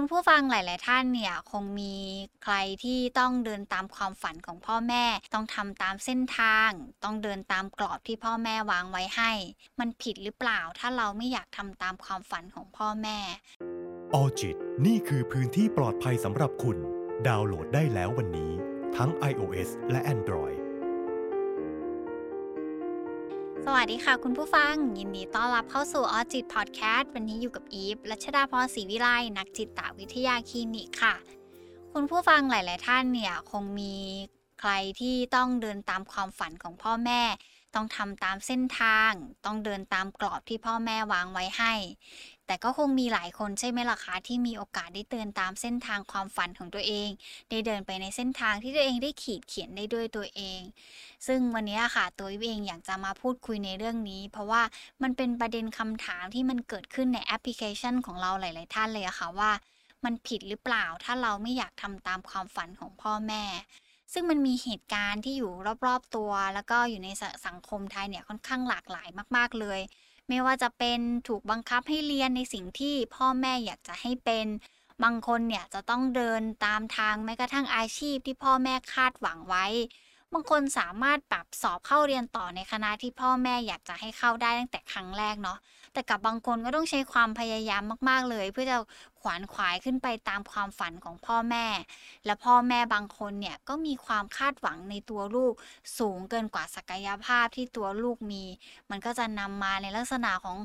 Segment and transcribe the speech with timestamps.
[0.00, 1.94] คุณผู้ฟังหลาย ๆ ท่านเนี่ยคงมี
[2.42, 2.54] ใคร
[2.84, 6.70] ที่ต้องเดินตามความฝันของพ่อแม่ ต้องทำตามเส้นทาง
[7.04, 9.32] ต้องเดินตามกรอบที่พ่อแม่วางไว้ให้
[9.80, 13.18] มันผิดหรือเปล่าถ้าเราไม่อยากทำตามความฝันของพ่อแม่
[14.14, 14.56] ออจิต
[14.86, 16.76] นี่คือพื้นที่ปลอดภัยสำหรับคุณ
[17.26, 18.52] ดาวน์โหลดได้แล้ววันนี้
[18.96, 20.57] ทั้ง iOS และ Android
[23.70, 29.08] สวัสดีค่ะคุณผู้ฟัง ยินดีต้อนรับเข้าสู่ออจิตพอดแคสต์วันนี้อยู่กับอีฟรัชดาพรศรีวิไล
[29.38, 31.14] นักจิตวิทยาคลินิกค่ะ
[31.92, 33.94] คุณผู้ฟังหลาย ๆ ท่านเนี่ยคงมี
[34.60, 37.22] ใครที่ต้องเดินตามความฝันของพ่อแม่
[37.74, 39.12] ต้องทำตามเส้นทาง
[39.44, 41.72] ต้องเดินตามกรอบที่พ่อแม่วางไว้ให้
[42.48, 47.08] แต่ก็คงมีหลายคนใช่ไหมล่ะคะที่มีโอกาสได้เดินตามเส้นทางความฝันของตัวเอง
[47.50, 50.60] ได้เดินไปในเส้นทางที่ตัวเองได้ขีดเขียนได้ด้วยตัวเอง
[51.26, 54.62] ซึ่งวันนี้ค่ะตัวเองอยากจะมาพูดคุยในเรื่องนี้ เพราะว่า
[55.02, 59.50] มันเป็นประเด็นคำถามที่มันเกิดขึ้นในแอปพลิเคชันของเราหลาย ๆ ท่านเลยอะค่ะว่า
[60.04, 63.44] มันผิดหรือเปล่าถ้าเราไม่อยากทำตามความฝันของพ่อแม่
[64.12, 65.52] ซึ่งมันมีเหตุการณ์ที่อยู่
[65.86, 67.08] รอบๆตัว แล้วก็อยู่ใน
[67.46, 69.80] สังคมไทยเนี่ยค่อนข้างหลากหลายมาก ๆเลย
[70.28, 74.46] ไม่ว่าจะเป็นถูกบังคับให้เรียนในสิ่งที่พ่อแม่อยากจะให้เป็น
[75.04, 79.66] บางคนเนี่ยจะต้องเดินตามทางแม้กระทั่งอาชีพที่พ่อแม่คาดหวังไว้
[80.32, 85.58] บางคนสามารถปรับสอบเข้าเรียนต่อในคณะที่พ่อแม่อยากจะให้เข้าได้ตั้งแต่ครั้งแรกเนาะ
[85.92, 88.76] แต่กับบางคนก็ต้องใช้ความพยายามมาก ๆ เลย เพื่อจะ
[89.20, 91.66] ขวานขวายขึ้นไปตามความฝันของพ่อแม่
[92.26, 95.54] และพ่อแม่บางคนเนี่ยก็มีความคาดหวังในตัวลูก
[95.98, 98.44] สูงเกินกว่าศักยภาพที่ตัวลูกมี
[98.90, 100.58] มันก็จะนำมาในลักษณะของ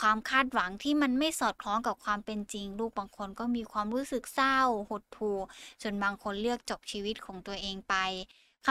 [0.00, 5.38] ความคาดหวังที่มันไม่สอดคล้องกับความเป็นจริง ลูกบางคนก็มีความรู้สึกเศร้า หดหู่
[5.82, 7.94] จนบางคนเลือกจบชีวิตของตัวเองไป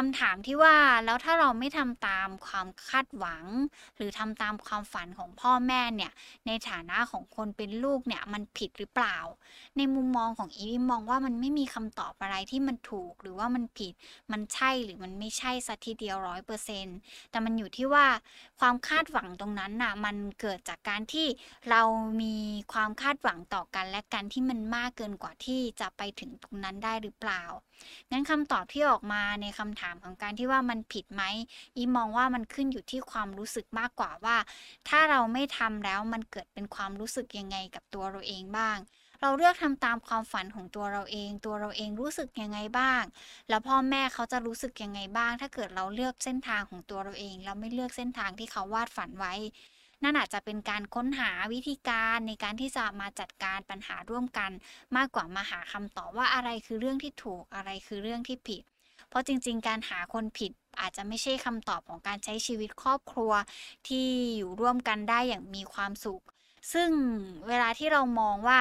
[0.01, 3.45] คำถามที่ว่าแล้วถ้าเราไม่ทำตามความคาดหวัง
[3.95, 6.11] หรือทำตามความฝันของพ่อแม่เนี่ย
[6.47, 9.17] ในฐานะของคนเป็นลูกเนี่ยมันผิดหรือเปล่า
[9.77, 13.93] ในมุมมองของอีฟมองว่ามันไม่มีคำตอบอะไรที่มันถูกหรือว่ามันผิด
[14.31, 16.97] มันใช่หรือมันไม่ใช่สัทีเดียวร้อยเปอร์เซ็นต์
[17.31, 18.05] แต่มันอยู่ที่ว่า
[18.59, 21.27] ความคาดหวังตรงนั้นน่ะมันเกิดจากการที่
[21.69, 21.81] เรา
[22.21, 22.35] มี
[22.73, 27.43] ความคาดหวังต่อกันและกันที่มันมากเกินกว่าที่จะไปถึงตรงนั้นได้หรือเปล่า
[28.11, 31.23] งั้นคำตอบที่ออกมาในคำถามของการที่ว่ามันผิดไหม
[31.75, 34.37] อีมองว่ามันขึ้นอยู่ที่ความรู้สึกมากกว่าว่า
[34.89, 38.77] ถ้าเราไม่ทำแล้วมันเกิดเป็นความรู้สึกยังไงกับตัวเราเองบ้าง
[39.21, 43.03] เราเลือกทำตามความฝันของตัวเราเอง ตัวเราเองรู้สึกยังไงบ้าง
[43.49, 49.33] แล้วพ่อแม่เขาจะรู้สึกยังไงบ้าง ถ้าเกิดเราเลือกเส้นทางของตัวเราเอง เราไม่เลือกเส้นทางที่เขาวาดฝันไว้
[50.03, 54.51] นั่นอาจจะเป็นการค้นหาวิธีการในการที่จะมาจัดการปัญหาร่วมกัน
[54.97, 58.63] มากกว่ามาหาคำตอบว่าอะไรคือเรื่องที่ถูกอะไรคือเรื่องที่ผิด
[59.09, 63.31] เพราะจริง ๆ การหาคนผิดอาจจะไม่ใช่คำตอบของการใช้ชีวิตครอบครัว
[63.87, 66.21] ที่อยู่ร่วมกันได้อย่างมีความสุข
[66.73, 66.89] ซึ่ง
[67.47, 68.59] เวลาที่เรามองว่า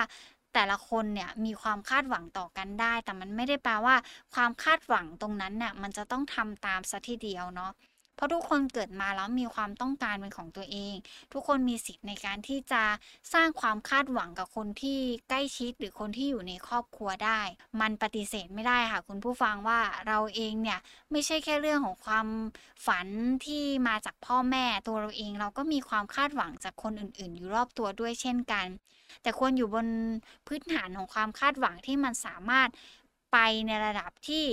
[0.54, 3.96] แต่ละคนเนี่ยมีความคาดหวังต่อกันได้ แต่มันไม่ได้แปลว่า
[4.34, 7.72] ความคาดหวังตรงนั้นเนี่ยมันจะต้องทำตามสัทีเดียวเนาะ
[8.16, 10.94] เพราะทุกคนเกิดมาแล้วมีความต้องการเป็นของตัวเอง
[11.32, 12.82] ทุกคนมีสิทธิ์ในการที่จะ
[13.32, 17.40] สร้างความคาดหวังกับคนที่ใกล้ชิดหรือคนที่อยู่ในครอบครัวได้
[17.80, 20.78] มันปฏิเสธไม่ได้ค่ะ คุณผู้ฟังว่าเราเองเนี่ย
[21.10, 22.26] ไม่ใช่แค่เรื่องของความ
[22.86, 23.06] ฝัน
[23.44, 28.66] ที่มาจากพ่อแม่ตัวเราเองเราก็มีความคาดหวังจากคนอื่น ๆ อยู่รอบตัวด้วยเช่นกัน
[29.22, 29.86] แต่ควรอยู่บน
[30.46, 32.68] พื้นฐานของความคาดหวังที่มันสามารถ
[33.32, 34.44] ไปในระดับที่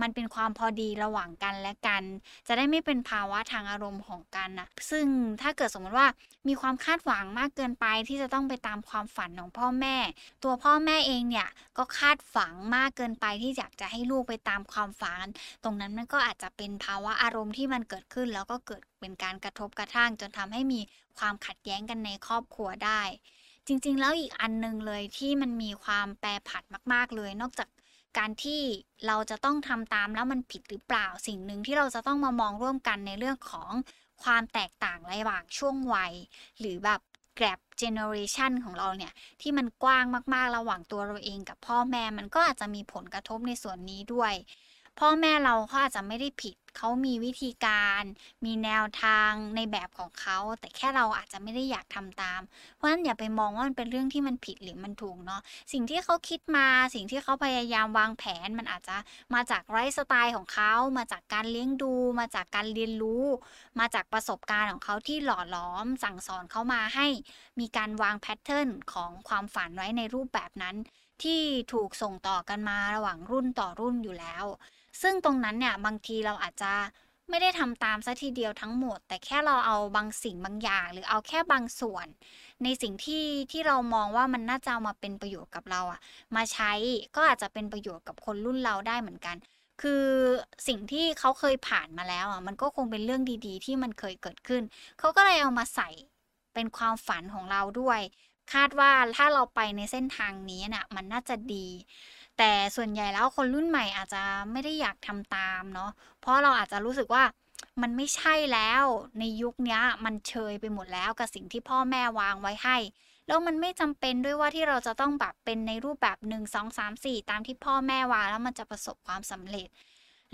[0.00, 2.02] มันเป็นความพอดีระหว่างกันและกัน
[2.46, 5.06] จะได้ไม่เป็นภาวะทางอารมณ์ของกันนะซึ่ง
[5.42, 6.08] ถ้าเกิดสมมติว่า
[6.48, 9.96] มีความคาดหวังมากเกินไปที่จะต้องไปตามความฝันของพ่อแม่
[10.44, 11.48] ตัวพ่อแม่เองเนี่ย
[11.78, 15.26] ก็คาดฝังมากเกินไปที่อยากจะให้ลูกไปตามความฝัน
[15.64, 20.80] ตรงนั้นมันก็อาจจะเป็นภาวะอารมณ์ที่มันเกิดขึ้น แล้วก็เกิดเป็นการกระทบกระทั่ง จนทำให้มี
[21.18, 23.02] ความขัดแย้งกันในครอบครัวได้
[23.66, 27.68] จริง ๆ แล้วอีกอันนึงเลยที่มันมีความแปรผัดมาก ๆเลย นอกจาก
[28.18, 28.60] การที่
[29.06, 33.72] เราจะต้องทำตามแล้วมันผิดหรือเปล่าสิ่งหนึ่งที่เราจะต้องมามองร่วมกันในเรื่องของ
[34.22, 36.12] ความแตกต่างระหว่างช่วงวัย
[36.60, 37.00] หรือแบบ
[37.36, 44.34] แกรบเจเนอเรชันของเราเนี่ย ที่มันกว้างมากๆ ระหว่างตัวเราเองกับพ่อแม่มันก็อาจจะมีผลกระทบในส่วนนี้ด้วย
[44.98, 48.02] พ่อแม่เราเขาอาจจะไม่ได้ผิด เขามีวิธีการ
[48.44, 52.40] มีแนวทางในแบบของเขา แต่แค่เราอาจจะไม่ได้อยากทำตาม
[52.76, 55.40] เพราะฉะนั้นอย่าไปมองว่ามันเป็นเรื่องที่มันผิดหรือมันถูกเนาะ
[55.72, 58.96] สิ่งที่เขาคิดมาสิ่งที่เขาพยายามวางแผนมันอาจจะ
[59.34, 63.24] มาจากไลฟ์สไตล์ของเขามาจากการเลี้ยงดู มาจากการเรียนรู้
[63.80, 67.06] มาจากประสบการณ์ของเขาที่หล่อหลอม สั่งสอนเขามาให้
[67.60, 70.76] มีการวางแพทเทิร์นของความฝันไว้ในรูปแบบนั้น
[71.22, 71.42] ที่
[71.72, 74.44] ถูกส่งต่อกันมาระหว่างรุ่นต่อรุ่นอยู่แล้ว
[75.02, 76.72] ซึ่งตรงนั้นเนี่ยบางทีเราอาจจะ
[77.30, 82.06] ไม่ได้ทำตามซะทีเดียวทั้งหมด แต่แค่เราเอาบางสิ่งบางอย่าง หรือเอาแค่บางส่วน
[82.62, 86.00] ในสิ่งที่ที่เรามองว่ามันน่าจะมาเป็นประโยชน์กับเราอะ
[86.36, 86.72] มาใช้
[87.16, 89.36] ก็อาจจะเป็นประโยชน์กับคนรุ่นเราได้เหมือนกัน
[89.82, 90.04] คือ
[90.68, 94.62] สิ่งที่เขาเคยผ่านมาแล้วอะมันก็คงเป็นเรื่องดีๆ ที่มันเคยเกิดขึ้น
[94.98, 95.88] เขาก็เลยเอามาใส่
[96.54, 98.00] เป็นความฝันของเราด้วย
[98.52, 101.66] คาดว่าถ้าเราไปในเส้นทางนี้น่ะมันน่าจะดี
[102.38, 105.90] แต่ส่วนใหญ่แล้วคนรุ่นใหม่อาจจะไม่ได้อยากทำตามเนาะ
[106.20, 107.24] เพราะเราอาจจะรู้สึกว่า
[107.82, 108.84] มันไม่ใช่แล้ว
[109.18, 112.76] ในยุคนี้มันเชยไปหมดแล้วกับสิ่งที่พ่อแม่วางไว้ให้
[113.26, 119.68] แล้วมันไม่จำเป็นด้วยว่าที่เราจะต้องแบบเป็นในรูปแบบหนึ่งสองสามสี่ตามที่พ่อแม่วางแล้วมันจะประสบความสำเร็จ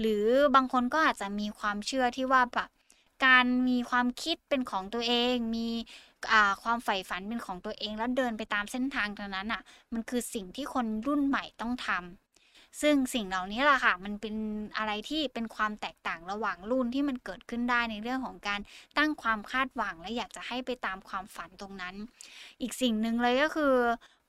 [0.01, 2.69] หรือบางคนก็อาจจะมีความเชื่อที่ว่าแบบ
[3.27, 5.69] การมีความคิดเป็นของตัวเอง มี
[6.63, 9.63] ความใฝ่ฝันเป็นของตัวเองแล้วเดินไปตามเส้นทางตรงนั้นอะ
[9.93, 14.35] มันคือสิ่งที่คนรุ่นใหม่ต้องทำซึ่งสิ่งเหล่านี้แหละค่ะ มันเป็น
[14.79, 18.61] อะไรที่เป็นความแตกต่างระหว่างรุ่นที่มันเกิดขึ้นได้ในเรื่องของการ
[18.99, 21.95] ตั้งความคาดหวังและอยากจะให้ไปตามความฝันตรงนั้น
[22.61, 23.75] อีกสิ่งหนึ่งเลยก็คือ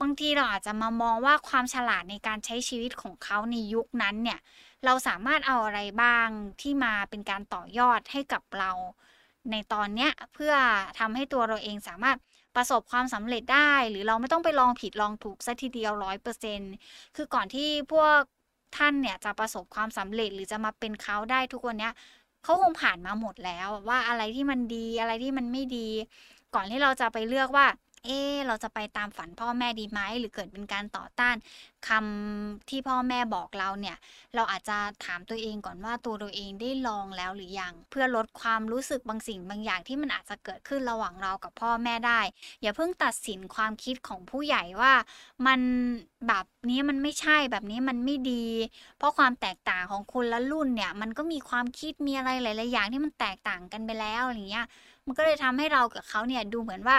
[0.02, 4.40] บางทีเราอาจจะมามองว่าความฉลาดในการใช้ชีวิตของเขาในยุคนั้นเนี่ย
[4.86, 6.28] เราสามารถเอาอะไรบ้าง
[6.62, 8.72] ที่มาเป็นการต่อยอดให้กับเรา
[9.52, 10.54] ในตอนเนี้ยเพื่อ
[11.00, 12.18] ทำให้ตัวเราเองสามารถ
[12.56, 16.62] ประสบความสำเร็จได้ หรือเราไม่ต้องไปลองผิดลองถูกซะทีเดียวร้อยเปอร์เซ็น
[17.16, 18.20] คือก่อนที่พวก
[18.78, 21.94] ท่านเนี่ยจะประสบความสำเร็จหรือจะมาเป็นเขาได้ทุกวันเนี้ย
[22.44, 25.90] เขาคงผ่านมาหมดแล้วว่าอะไรที่มันดีอะไรที่มันไม่ดี
[26.56, 27.66] ก่อนที่เราจะไปเลือกว่า
[28.06, 31.36] เออเราจะไปตามฝันพ่อแม่ดีไหมหรือเกิดเป็นการต่อต้าน
[31.88, 33.98] คำที่พ่อแม่บอกเราเนี่ย
[34.36, 42.20] เราอาจจะถามตัวเองก่อนว่าตัวเราเองได้ลองแล้วหรือยัง เพื่อลดความรู้สึกบางสิ่งบางอย่างที่มันอาจจะเกิดขึ้นระหว่างเรากับพ่อแม่ได้
[42.62, 44.94] อย่าเพิ่งตัดสินความคิดของผู้ใหญ่ว่า
[45.48, 45.60] มัน
[46.28, 48.46] แบบนี้มันไม่ใช่แบบนี้มันไม่ดี
[48.98, 54.66] เพราะความแตกต่างของคนละรุ่นเนี่ย มันก็มีความคิดมีอะไรหลาย ๆ อย่างที่มันแตกต่างกันไปแล้วอย่างเงี้ย
[55.06, 56.98] มันก็เลยทำให้เรากับเขาเนี่ยดูเหมือนว่า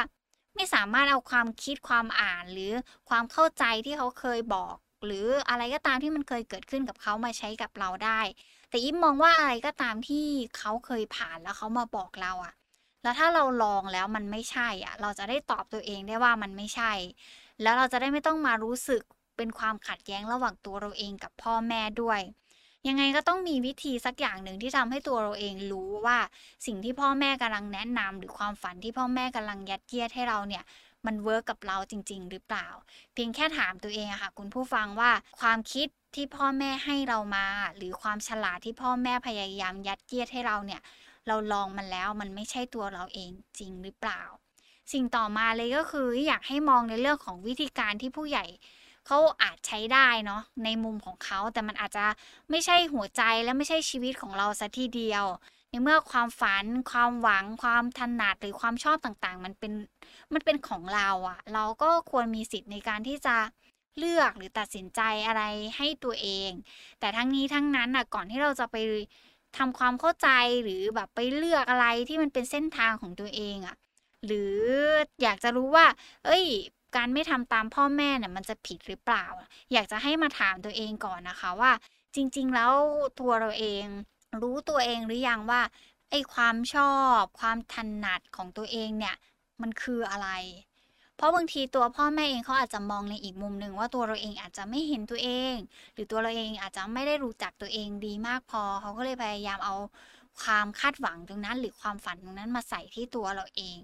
[0.54, 2.72] ไม่สามารถเอาความคิดความอ่านหรือ
[3.08, 4.76] ความเข้าใจที่เขาเคยบอก
[5.06, 8.20] หรืออะไรก็ตามที่มันเคยเกิดขึ้นกับเขามาใช้กับเราได้
[8.68, 10.26] แต่อิมมองว่าอะไรก็ตามที่
[10.58, 12.54] เขาเคยผ่านแล้วเขามาบอกเราอะ
[13.02, 16.92] แล้วถ้าเราลองแล้วมันไม่ใช่อะเราจะได้ตอบตัวเองได้ว่ามันไม่ใช่
[17.62, 19.02] แล้วเราจะได้ไม่ต้องมารู้สึก
[19.36, 22.20] เป็นความขัดแย้งระหว่างตัวเราเองกับพ่อแม่ด้วย
[22.88, 26.18] ยังไงก็ต้องมีวิธีสักอย่างหนึ่งที่ทำให้ตัวเราเองรู้ว่า
[26.66, 30.64] สิ่งที่พ่อแม่กำลังแนะนำหรือความฝันที่พ่อแม่กำลังยัดเยียดให้เราเนี่ย
[31.06, 32.68] มัน work กับเราจริง ๆ หรือเปล่า
[33.14, 35.10] เพียงแค่ถามตัวเองอะค่ะ คุณผู้ฟังว่า
[35.40, 37.46] ความคิดที่พ่อแม่ให้เรามา
[37.76, 40.80] หรือความฉลาดที่พ่อแม่พยายามยัดเยียดให้เราเนี่ย
[41.26, 44.22] เราลองมันแล้วมันไม่ใช่ตัวเราเองจริงหรือเปล่า
[44.92, 48.44] สิ่งต่อมาเลยก็คืออยากให้มองในเรื่องของวิธีการที่ผู้ใหญ่
[49.12, 52.04] เขาอาจใช้ได้เนาะในมุมของเขาแต่มันอาจจะ
[52.50, 55.24] ไม่ใช่หัวใจและไม่ใช่ชีวิตของเราซะทีเดียว
[55.70, 59.72] ในเมื่อความฝัน ความหวัง ความถนัดหรือความชอบต่างๆ มันเป็น
[60.32, 63.36] มันเป็นของเราอะเราก็ควรมีสิทธิ์ในการที่จะ
[63.98, 65.42] เลือกหรือตัดสินใจอะไร
[65.76, 66.50] ให้ตัวเอง
[67.00, 68.76] แต่ทั้งนี้ทั้งนั้นอะก่อนที่เราจะไป
[69.58, 70.28] ทำความเข้าใจ
[70.62, 73.76] หรือแบบไปเลือกอะไรที่มันเป็นเส้นทางของตัวเองอะ
[74.26, 74.56] หรือ
[75.22, 75.86] อยากจะรู้ว่า
[76.24, 76.44] เอ้ย
[76.96, 79.26] การไม่ทำตามพ่อแม่เนี่ยมันจะผิดหรือเปล่า
[79.72, 81.72] อยากจะให้มาถามตัวเองก่อนนะคะว่า
[82.14, 82.72] จริง ๆ แล้ว
[83.20, 83.84] ตัวเราเอง
[84.42, 85.60] รู้ตัวเองหรือยังว่า
[86.10, 89.16] ไอ้ความชอบ ความถนัดของตัวเองเนี่ย
[89.62, 90.28] มันคืออะไร
[91.16, 95.54] เพราะบางทีตัวพ่อแม่เองเขาอาจจะมองในอีกมุมหนึ่งว่าตัวเราเองอาจจะไม่เห็นตัวเอง
[95.94, 99.74] หรือตัวเราเองอาจจะไม่ได้รู้จักตัวเองดีมากพอเขาก็เลยพยายามเอา
[100.42, 103.76] ความคาดหวังตรงนั้น หรือความฝันตรงนั้นมาใส่ที่ตัวเราเอง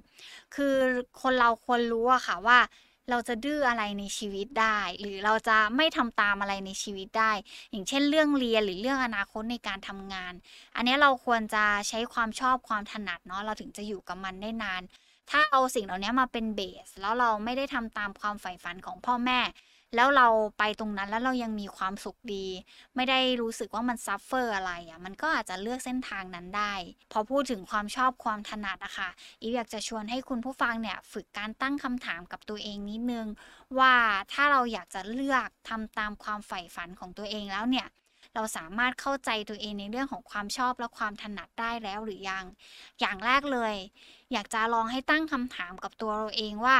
[0.54, 0.74] คือ
[1.22, 2.58] คนเราควรรู้อะค่ะว่า
[3.10, 7.32] เราจะดื้ออะไรในชีวิตได้ หรือเราจะไม่ทำตามอะไรในชีวิตได้
[7.70, 10.32] อย่างเช่นเรื่องเรียนหรือเรื่องอนาคตในการทำงาน
[10.76, 14.82] อันนี้เราควรจะใช้ความชอบความถนัดเนาะเราถึงจะอยู่กับมันได้นาน
[15.30, 19.40] ถ้าเอาสิ่งเหล่านี้มาเป็นเบส แล้วเราไม่ได้ทำตามความใฝ่ฝันของพ่อแม่
[19.94, 20.28] แล้วเรา
[20.58, 22.46] ไปตรงนั้นแล้วเรายังมีความสุขดี
[22.96, 26.74] ไม่ได้รู้สึกว่ามันซัฟเฟอร์อะไรอะมันก็อาจจะเลือกเส้นทางนั้นได้
[27.12, 29.10] พอพูดถึงความชอบความถนัดอะค่ะ
[29.42, 33.26] อีฟอยากจะชวนให้คุณผู้ฟังเนี่ยฝึกการตั้งคำถามกับตัวเองนิดนึง
[33.78, 33.94] ว่า
[34.32, 37.86] ถ้าเราอยากจะเลือกทำตามความใฝ่ฝันของตัวเองแล้วเนี่ย
[38.34, 42.44] เราสามารถเข้าใจตัวเองในเรื่องของความชอบและความถนัดได้แล้วหรือยัง
[43.00, 43.74] อย่างแรกเลย
[44.32, 46.76] อยากจะลองให้ตั้งคำถามกับตัวเราเองว่า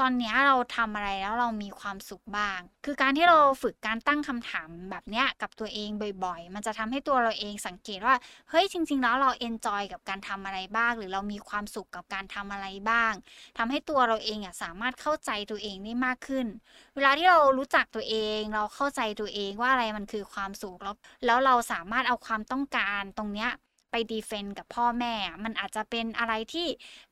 [0.00, 5.90] ตอนนี้เราทำอะไรแล้วเรามีความสุขบ้าง คือการที่เราฝึกการตั้งคำถามแบบเนี้ยกับตัวเอง
[6.24, 8.14] บ่อยๆ มันจะทำให้ตัวเราเองสังเกตว่า
[8.50, 13.12] เฮ้ยจริง ๆ แล้วเรา enjoy กับการทำอะไรบ้าง หรือเรามีความสุขกับการทำอะไรบ้าง
[13.58, 16.46] ทำให้ตัวเราเองอะสามารถเข้าใจตัวเองได้มากขึ้น
[16.94, 20.94] เวลาที่เรารู้จักตัวเอง เราเข้าใจตัวเองว่าอะไรมันคือความสุขแล้ว
[21.26, 23.50] แล้วเราสามารถเอาความต้องการตรงเนี้ย
[23.96, 26.68] ไป defend กับพ่อแม่ มันอาจจะเป็นอะไรที่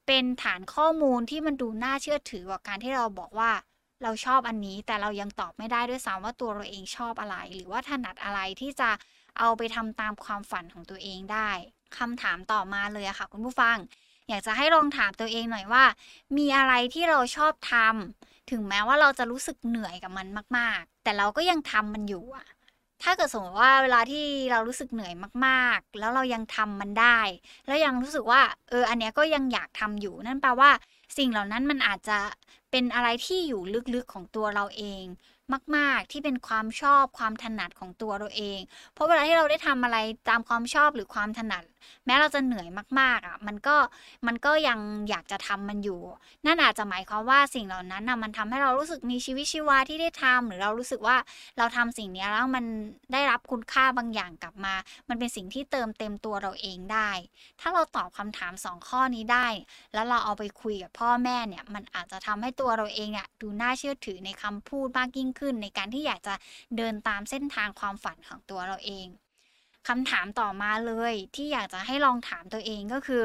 [0.06, 3.50] เป็นฐานข้อมูลที่มันดูน่าเชื่อถือกว่าการที่เราบอกว่า
[4.02, 8.90] เราชอบอันนี้ แต่เรายังตอบไม่ได้ด้วยซ้ำว่าตัวเราเองชอบอะไร หรือว่าถนัดอะไรที่จะ
[9.38, 11.50] เอาไปทำตามความฝันของตัวเองได้
[11.98, 13.76] คำถามต่อมาเลยค่ะ คุณผู้ฟัง
[14.28, 15.84] อยากจะให้ลองถามตัวเองหน่อยว่า
[16.36, 20.26] มีอะไรที่เราชอบทำถึงแม้ว่าเราจะรู้สึกเหนื่อยกับมัน
[20.58, 22.46] มาก ๆ แต่เราก็ยังทำมันอยู่อะ
[23.02, 25.14] ถ้าเกิดสมมติว่าเวลาที่เรารู้สึกเหนื่อย
[25.46, 27.20] มากๆ แล้วเรายังทำมันได้
[27.66, 30.70] แล้วยังรู้สึกว่าเอออันเนี้ยก็ยังอยากทำอยู่นั่นแปลว่า
[31.16, 32.18] สิ่งเหล่านั้นมันอาจจะ
[32.70, 33.60] เป็นอะไรที่อยู่
[33.94, 35.04] ลึกๆของตัวเราเอง
[35.76, 38.60] มาก ๆ ที่เป็นความชอบความถนัดของตัวเราเอง
[38.94, 41.64] เพราะเวลาที่เราได้ทำอะไรตามความชอบหรือความถนัด
[42.06, 42.68] แม้เราจะเหนื่อย
[43.00, 43.76] มาก ๆอะมันก็
[44.26, 44.78] มันก็ยัง
[45.10, 46.00] อยากจะทำมันอยู่
[46.46, 51.16] นั่นอาจจะหมายความว่าสิ่งเหล่านั้นน่ะมันทำให้เรารู้สึกมีชีวิตชีวาที่ได้ทำหรือเรารู้สึกว่า
[51.58, 52.64] เราทำสิ่งนี้แล้วมัน
[53.12, 54.74] ได้รับคุณค่าบางอย่างกลับมา
[55.08, 57.10] มันเป็นสิ่งที่เติมเต็มตัวเราเองได้
[57.60, 59.46] ถ้าเราตอบคำถามสองข้อนี้ได้
[59.94, 66.34] แล้วเราเอาไปคุยกับพ่อแม่เนี่ยมันอาจจะทำให้ตัวเราเองอะดูน่าเชื่อถือในคำพูดมากยิ่งขึ้นในการที่อยากจะ
[66.76, 69.06] เดินตามเส้นทางความฝันของตัวเราเอง
[69.88, 73.24] คำถามต่อมาเลยที่อยากจะให้ลองถามตัวเองก็คือ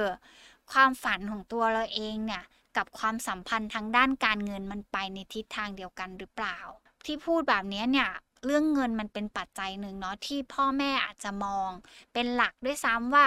[0.71, 2.43] ความฝันของตัวเราเองเนี่ย
[2.77, 6.57] กับความสัมพันธ์ทางด้านการเงินมันไปในทิศทางเดียวกันหรือเปล่า
[7.05, 8.09] ที่พูดแบบนี้เนี่ย
[8.45, 11.69] เรื่องเงินมันเป็นปัจจัยหนึ่งเนาะที่พ่อแม่อาจจะมอง
[12.13, 13.25] เป็นหลักด้วยซ้ำว่า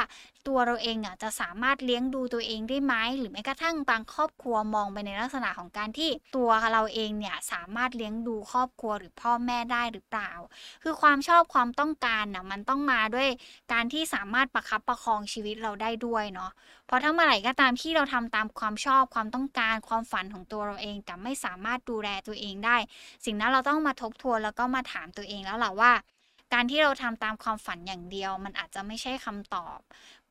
[0.48, 10.32] ตัวเราเองอะจะสามารถเลี้ยงดูตัวเองได้ไหมหรือแม้กระทั่งบางครอบครัวมองไปในลักษณะของการที่ตัวเราเองเนี่ยสามารถเลี้ยงดูครอบครัวหรือพ่อแม่ได้หรือเปล่า
[10.82, 13.28] คือความชอบความต้องการน่ะมันต้องมาด้วย
[13.72, 16.50] การที่สามารถประคับประคองชีวิตเราได้ด้วยเนาะ
[16.86, 22.76] เพราะถ้าเมื่อไหร่ก็ตามที่เราทำตามความชอบความต้องการความฝันของตัวเราเอง แต่ไม่สามารถดูแลตัวเองได้
[23.24, 25.92] สิ่งนั้นเราต้องมาทบทวนแล้วก็มาถามตัวเองแล้วแหละว่า
[26.54, 29.78] การที่เราทำตามความฝันอย่างเดียว มันอาจจะไม่ใช่คำตอบ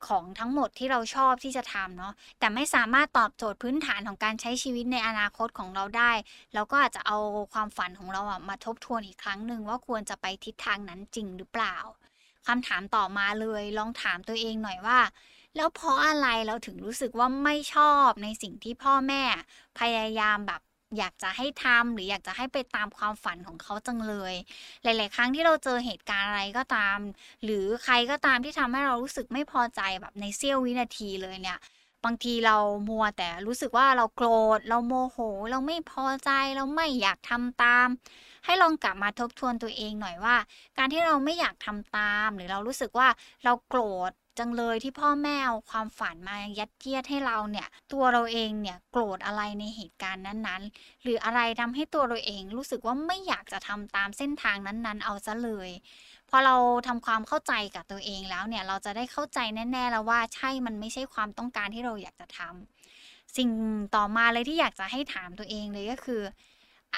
[0.07, 6.11] ของทั้งหมดที่เราชอบที่จะทำเนาะแต่ไม่สามารถตอบโจทย์พื้นฐานของการใช้ชีวิตในอนาคตของเราได้
[6.53, 7.17] เราก็อาจจะเอา
[7.53, 11.77] ความฝันของเราอะมาทบทวนอีกครั้งหนึ่งว่าควรจะไปทิศทางนั้นจริงหรือเปล่า
[12.47, 14.99] คำถามต่อมาเลยลองถามตัวเองหน่อยว่า
[15.55, 19.23] แล้วเพราะอะไรเราถึงรู้สึกว่าไม่ชอบในสิ่งที่พ่อแม่
[19.79, 20.61] พยายามแบบ
[20.97, 24.33] อยากจะให้ทำหรืออยากจะให้ไปตามความฝันของเขาจังเลย
[24.83, 26.97] หลาย ๆ ครั้งที่เราเจอเหตุการณ์อะไรก็ตาม
[27.43, 31.59] หรือใครก็ตามที่ทำให้เรารู้สึกไม่พอใจแบบในเสี้ยววินาทีเลยเนี่ย
[32.05, 32.57] บางทีเรา
[32.89, 34.27] มัวแต่รู้สึกว่าเราโกร
[34.57, 35.17] ธเราโมโห
[35.51, 37.87] เราไม่พอใจเราไม่อยากทำตาม
[38.45, 40.35] ให้ลองกลับมาทบทวนตัวเองหน่อยว่า
[40.77, 43.07] การที่เราไม่อยากทำตาม หรือเรารู้สึกว่า
[43.43, 55.69] เราโกรธ จังเลยที่พ่อแม่เอาความฝันมายัดเยียดให้เราเนี่ย ตัวเราเองเนี่ยโกรธอะไรในเหตุการณ์นั้นๆ หรืออะไรทำให้ตัวเราเองรู้สึกว่าไม่อยากจะทำตามเส้นทางนั้นๆ เอาซะเลย
[56.29, 56.55] พอเรา
[56.87, 63.49] ทำความเข้าใจกับตัวเองแล้วเนี่ยเราจะได้เข้าใจแน่ๆแล้วว่าใช่มันไม่ใช่ความต้องการที่เราอยากจะทำสิ่ง
[63.95, 66.21] ต่อมาเลยที่อยากจะให้ถามตัวเองเลยก็คือ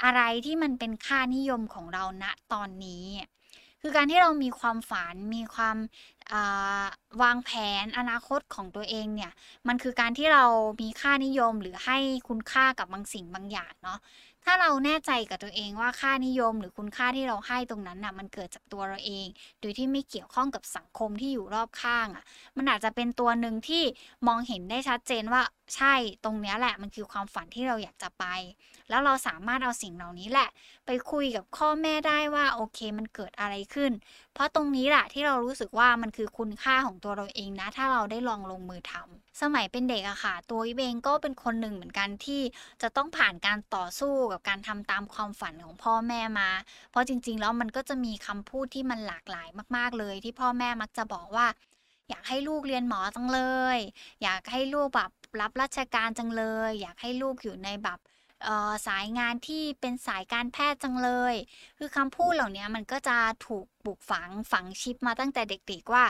[0.03, 3.03] อะไรที่มันเป็นค่านิยมของเราณตอนนี้
[3.81, 5.77] คือการที่เรามีความฝันมีความ
[7.21, 7.51] วางแผ
[7.83, 9.31] นอนาคตของตัวเองเนี่ย
[9.67, 10.45] มันคือการที่เรา
[10.81, 11.97] มีค่านิยมหรือให้
[12.27, 13.99] คุณค่ากับบางสิ่งบางอย่างเนาะ
[14.43, 19.27] ถ้าเราแน่ใจกับตัวเองว่าค่านิยมหรือคุณค่าที่เราให้ตรงนั้นน่ะมันเกิดจากตัวเราเอง
[19.61, 22.23] โดยที่ไม่เกี่ยวข้องกับสังคมที่อยู่รอบข้างอะ
[22.57, 23.83] มันอาจจะเป็นตัวหนึ่งที่
[24.27, 25.41] มองเห็นได้ชัดเจนว่า
[25.75, 28.25] ใช่ตรงนี้แหละมันคือความฝันที่เราอยากจะไป
[28.89, 30.49] แล้วเราสามารถเอาสิ่งเหล่านี้แหละ
[30.85, 33.91] ไปคุยกับพ่อแม่ได้ว่าโอเคมันเกิดอะไรขึ้น
[34.33, 42.41] เพราะตรงนี้แหละที่เรารู้สึกว่ามันคือคุณค่าของตัวเราเองนะ ถ้าเราได้ลองลงมือทำสมัยเป็นเด็กอะค่ะ ตัวอีเองก็เป็นคนหนึ่งเหมือนกันที่
[42.81, 46.49] จะต้องผ่านการต่อสู้กับการทำตามความฝันของพ่อแม่มา
[46.91, 51.47] เพราะจริง ๆ แล้วมันก็จะมีคำพูดที่มันหลากหลายมาก ๆเลย ที่พ่อแม่มักจะบอกว่า
[52.09, 53.39] อยากให้ลูกเรียนหมอจังเล
[53.75, 53.77] ย
[54.23, 57.99] อยากให้ลูกแบบ รับราชการจังเลย อยากให้ลูกอยู่ในแบบ
[58.87, 61.35] สายงานที่เป็นสายการแพทย์จังเลย
[61.77, 66.05] คือคำพูดเหล่านี้มันก็จะถูกปลูกฝังฝังชิปมาตั้งแต่เด็กๆว่า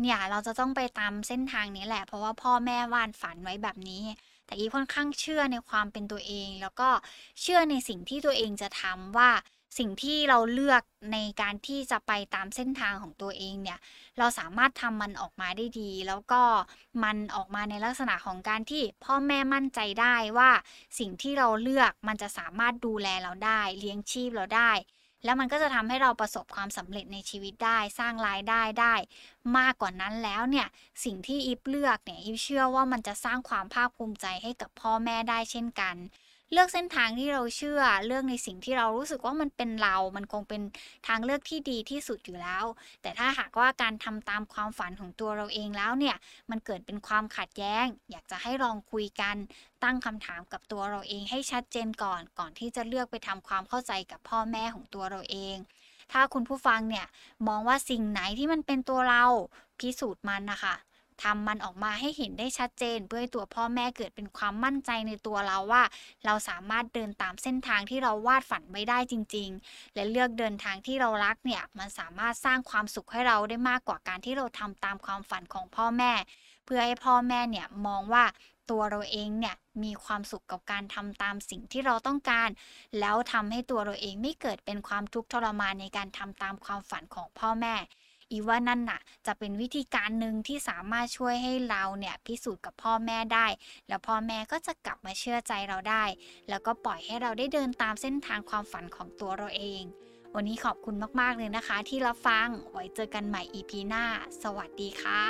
[0.00, 4.02] เนี่ยเราจะต้องไปตามเส้นทางนี้แหละ เพราะว่าพ่อแม่วานฝันไว้แบบนี้
[4.46, 6.88] แต่อีค่อนข้างเชื่อในความเป็นตัวเอง แล้วก็
[7.40, 9.30] เชื่อในสิ่งที่ตัวเองจะทำว่า
[9.78, 13.78] สิ่งที่เราเลือกในการที่จะไปตามเส้นทางของตัวเองเนี่ย
[14.18, 16.42] เราสามารถทำมันออกมาได้ดี แล้วก็
[17.04, 20.50] มันออกมาในลักษณะของการที่พ่อแม่มั่นใจได้ว่า
[20.98, 24.72] สิ่งที่เราเลือกมันจะสามารถดูแลเราได้ เลี้ยงชีพเราได้
[25.24, 28.94] แล้วมันก็จะทำให้เราประสบความสำเร็จในชีวิตได้ สร้างรายได้ได้
[29.58, 30.66] มากกว่านั้นแล้วเนี่ย
[31.04, 35.96] สิ่งที่อิฟเลือกเนี่ยอิฟเชื่อว่ามันจะสร้างความภาคภูมิใจให้กับพ่อแม่ได้เช่นกัน
[36.52, 40.62] เลือกเส้นทางที่เราเชื่อเลือกในสิ่งที่เรารู้สึกว่ามันเป็นเรา มันคงเป็น
[41.06, 42.64] ทางเลือกที่ดีที่สุดอยู่แล้ว
[43.02, 46.16] แต่ถ้าหากว่าการทำตามความฝันของตัวเราเองแล้วเนี่ย
[46.50, 49.36] มันเกิดเป็นความขัดแย้ง อยากจะให้ลองคุยกัน
[49.84, 55.56] ตั้งคำถามกับตัวเราเองให้ชัดเจนก่อน ก่อนที่จะเลือกไปทำความเข้าใจกับพ่อแม่ของตัวเราเอง
[56.12, 57.06] ถ้าคุณผู้ฟังเนี่ย
[57.48, 59.24] มองว่าสิ่งไหนที่มันเป็นตัวเรา
[59.78, 60.74] พิสูจน์มันนะคะ
[61.22, 65.82] ทำมันออกมาให้เห็นได้ชัดเจน เพื่อให้ตัวพ่อแม่เกิดเป็นความมั่นใจในตัวเราว่า
[66.24, 76.12] เราสามารถเดินตามเส้นทางที่เราวาดฝันไว้ได้จริง ๆ และเลือกเดินทางที่เรารักเนี่ยมันสามารถสร้างความสุขให้เราได้มากกว่าการที่เราทำตามความฝันของพ่อแม่
[76.64, 78.24] เพื่อให้พ่อแม่เนี่ยมองว่า
[78.70, 82.48] ตัวเราเองเนี่ยมีความสุขกับการทำตามสิ่งที่เราต้องการ
[83.00, 87.74] แล้วทำให้ตัวเราเองไม่เกิดเป็นความทุกข์ทรมานในการทำตามความฝันของพ่อแม่
[88.30, 93.46] อีว่านั่นน่ะ จะเป็นวิธีการหนึ่งที่สามารถช่วยให้เราเนี่ยพิสูจน์กับพ่อแม่ได้
[93.88, 96.04] แล้วพ่อแม่ก็จะกลับมาเชื่อใจเราได้
[96.48, 99.82] แล้วก็ปล่อยให้เราได้เดินตามเส้นทางความฝันของตัวเราเอง
[100.34, 104.04] วันนี้ขอบคุณมากๆเลยนะคะ ที่รับฟังไว้เจอกันใหม่ EP หน้า
[104.42, 105.22] สวัสดีค่ะ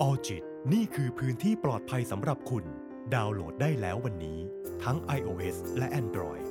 [0.00, 2.64] ออจิตนี่คือพื้นที่ปลอดภัยสำหรับคุณ
[3.14, 4.38] ดาวน์โหลดได้แล้ววันนี้
[4.84, 6.44] ทั้ง iOS และ Android